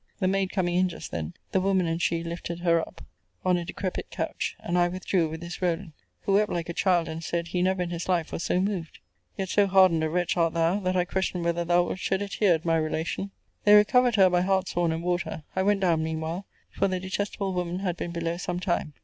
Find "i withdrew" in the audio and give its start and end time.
4.75-5.29